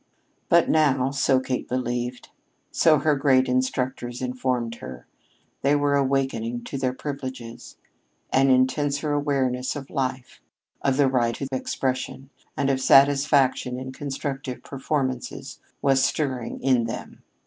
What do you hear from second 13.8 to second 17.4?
constructive performances was stirring in them.